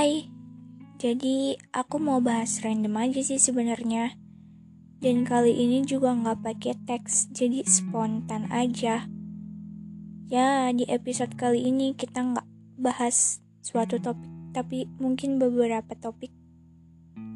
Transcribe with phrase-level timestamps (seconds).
[0.00, 0.32] Hai,
[0.96, 4.16] jadi aku mau bahas random aja sih sebenarnya.
[4.96, 9.04] Dan kali ini juga nggak pakai teks, jadi spontan aja.
[10.32, 12.48] Ya, di episode kali ini kita nggak
[12.80, 14.24] bahas suatu topik,
[14.56, 16.32] tapi mungkin beberapa topik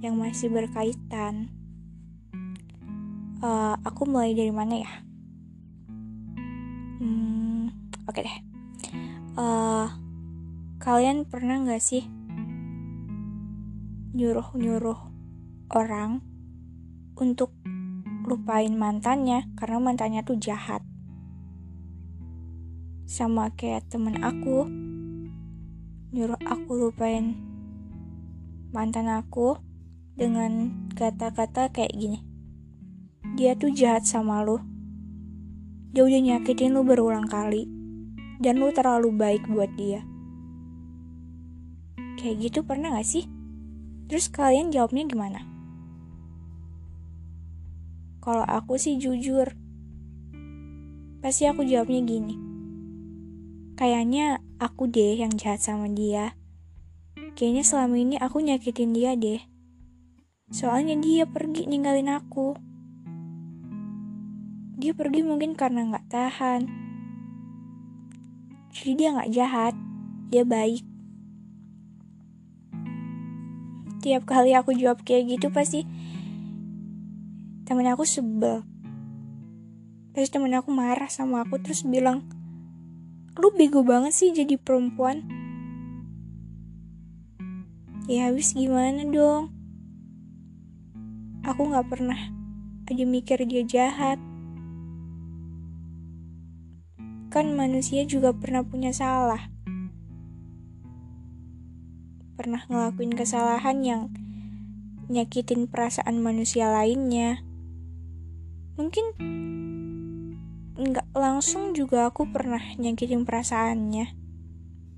[0.00, 1.52] yang masih berkaitan.
[3.44, 4.92] Uh, aku mulai dari mana ya?
[6.96, 7.68] Hmm,
[8.08, 8.38] oke okay deh.
[9.36, 9.92] Uh,
[10.80, 12.23] kalian pernah nggak sih
[14.14, 15.10] nyuruh-nyuruh
[15.74, 16.22] orang
[17.18, 17.50] untuk
[18.30, 20.86] lupain mantannya karena mantannya tuh jahat.
[23.10, 24.70] Sama kayak temen aku
[26.14, 27.34] nyuruh aku lupain
[28.70, 29.58] mantan aku
[30.14, 32.22] dengan kata-kata kayak gini.
[33.34, 34.62] Dia tuh jahat sama lu.
[35.90, 37.66] Dia udah nyakitin lu berulang kali.
[38.38, 40.06] Dan lu terlalu baik buat dia.
[42.14, 43.26] Kayak gitu pernah gak sih?
[44.04, 45.40] Terus kalian jawabnya gimana?
[48.24, 49.52] Kalau aku sih jujur,
[51.20, 52.36] pasti aku jawabnya gini.
[53.74, 56.32] Kayaknya aku deh yang jahat sama dia.
[57.34, 59.42] Kayaknya selama ini aku nyakitin dia deh.
[60.54, 62.54] Soalnya dia pergi ninggalin aku.
[64.78, 66.62] Dia pergi mungkin karena gak tahan.
[68.70, 69.74] Jadi dia gak jahat,
[70.30, 70.93] dia baik.
[74.04, 75.88] Tiap kali aku jawab kayak gitu pasti
[77.64, 78.60] temen aku sebel.
[80.12, 82.28] Pasti temen aku marah sama aku terus bilang
[83.40, 85.24] lu bego banget sih jadi perempuan.
[88.04, 89.48] Ya habis gimana dong?
[91.40, 92.20] Aku gak pernah
[92.84, 94.20] aja mikir dia jahat.
[97.32, 99.53] Kan manusia juga pernah punya salah
[102.44, 104.02] pernah ngelakuin kesalahan yang
[105.08, 107.40] nyakitin perasaan manusia lainnya.
[108.76, 109.16] Mungkin
[110.76, 114.12] nggak langsung juga aku pernah nyakitin perasaannya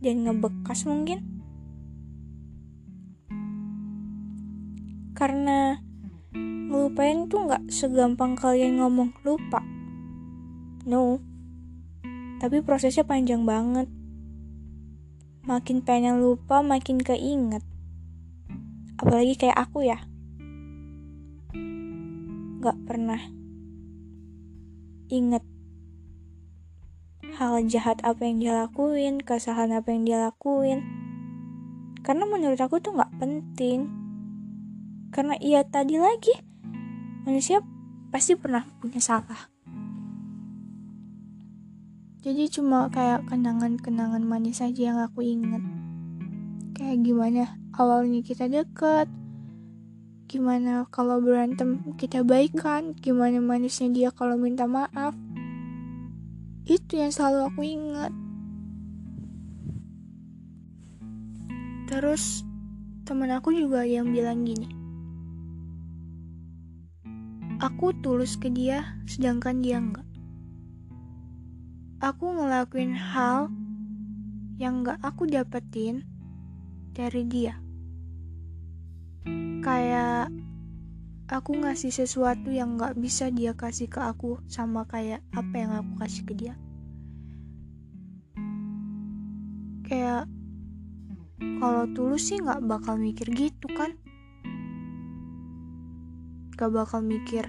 [0.00, 1.20] dan ngebekas mungkin.
[5.12, 5.84] Karena
[6.72, 9.60] ngelupain tuh nggak segampang kalian ngomong lupa.
[10.88, 11.20] No.
[12.40, 13.92] Tapi prosesnya panjang banget.
[15.44, 17.60] Makin pengen lupa, makin keinget.
[18.96, 20.00] Apalagi kayak aku ya.
[22.64, 23.20] Gak pernah
[25.12, 25.44] inget
[27.34, 30.80] hal jahat apa yang dia lakuin, kesalahan apa yang dia lakuin.
[32.00, 33.90] Karena menurut aku tuh gak penting.
[35.10, 36.34] Karena iya tadi lagi,
[37.26, 37.60] manusia
[38.08, 39.53] pasti pernah punya salah.
[42.24, 45.60] Jadi cuma kayak kenangan-kenangan manis aja yang aku inget.
[46.72, 49.12] Kayak gimana awalnya kita deket,
[50.24, 55.12] gimana kalau berantem kita baikan, gimana manisnya dia kalau minta maaf.
[56.64, 58.12] Itu yang selalu aku inget.
[61.92, 62.40] Terus
[63.04, 64.72] temen aku juga yang bilang gini.
[67.60, 70.13] Aku tulus ke dia sedangkan dia enggak
[72.04, 73.48] aku ngelakuin hal
[74.60, 76.04] yang gak aku dapetin
[76.92, 77.56] dari dia.
[79.64, 80.28] Kayak
[81.32, 85.92] aku ngasih sesuatu yang gak bisa dia kasih ke aku sama kayak apa yang aku
[86.04, 86.54] kasih ke dia.
[89.88, 90.28] Kayak
[91.40, 93.96] kalau tulus sih gak bakal mikir gitu kan.
[96.60, 97.48] Gak bakal mikir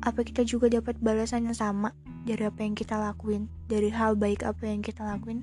[0.00, 1.92] apa kita juga dapat balasan yang sama
[2.30, 3.50] dari apa yang kita lakuin?
[3.66, 5.42] Dari hal baik apa yang kita lakuin?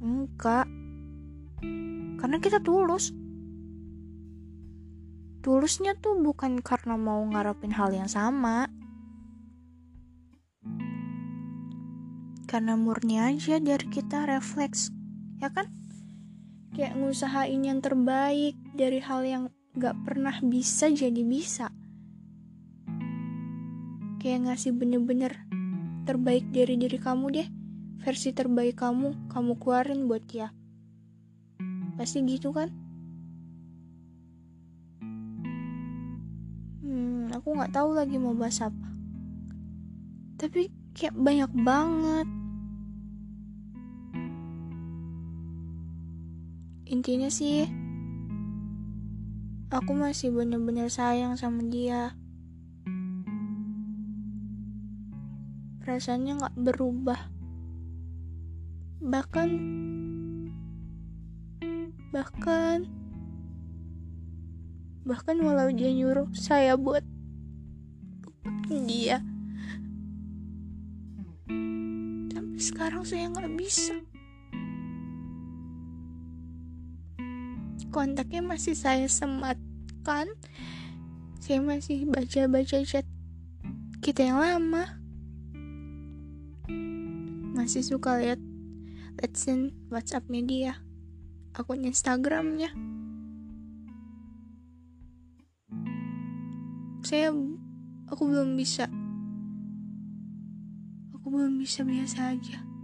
[0.00, 0.64] Enggak.
[2.16, 3.12] Karena kita tulus.
[5.44, 8.72] Tulusnya tuh bukan karena mau ngarepin hal yang sama.
[12.48, 14.88] Karena murni aja dari kita refleks.
[15.44, 15.68] Ya kan?
[16.72, 19.42] Kayak ngusahain yang terbaik dari hal yang
[19.76, 21.68] gak pernah bisa jadi bisa.
[24.24, 25.46] Kayak ngasih bener-bener
[26.06, 27.48] terbaik dari diri kamu deh.
[28.00, 30.54] Versi terbaik kamu, kamu keluarin buat dia.
[31.98, 32.70] Pasti gitu kan?
[36.86, 38.88] Hmm, aku nggak tahu lagi mau bahas apa.
[40.38, 42.28] Tapi kayak banyak banget.
[46.86, 47.66] Intinya sih,
[49.74, 52.14] aku masih bener-bener sayang sama dia.
[55.86, 57.30] Rasanya nggak berubah.
[58.98, 59.48] Bahkan
[62.10, 62.90] bahkan
[65.06, 67.06] bahkan walau dia nyuruh saya buat
[68.66, 69.22] dia.
[72.34, 73.94] Tapi sekarang saya nggak bisa.
[77.94, 80.34] Kontaknya masih saya sematkan.
[81.38, 83.06] Saya masih baca-baca chat
[84.02, 85.05] kita yang lama
[87.66, 88.38] masih suka lihat
[89.18, 89.42] let's
[89.90, 90.78] WhatsApp media
[91.50, 92.70] akun Instagramnya.
[97.02, 97.34] Saya
[98.06, 98.86] aku belum bisa.
[101.18, 102.75] Aku belum bisa biasa aja